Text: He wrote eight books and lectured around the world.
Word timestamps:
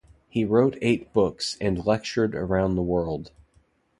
He 0.29 0.45
wrote 0.45 0.79
eight 0.81 1.13
books 1.13 1.57
and 1.61 1.85
lectured 1.85 2.33
around 2.33 2.73
the 2.73 2.81
world. 2.81 3.29